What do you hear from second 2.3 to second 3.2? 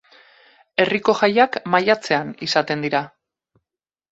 izaten dira.